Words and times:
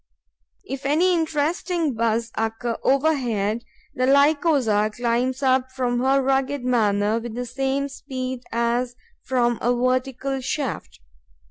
If 0.63 0.83
any 0.83 1.13
interesting 1.13 1.93
buzz 1.93 2.31
occur 2.35 2.75
overhead, 2.81 3.63
the 3.93 4.07
Lycosa 4.07 4.89
climbs 4.95 5.43
up 5.43 5.71
from 5.73 5.99
her 5.99 6.23
rugged 6.23 6.65
manor 6.65 7.19
with 7.19 7.35
the 7.35 7.45
same 7.45 7.87
speed 7.87 8.41
as 8.51 8.95
from 9.21 9.59
a 9.61 9.71
vertical 9.75 10.41
shaft. 10.41 11.01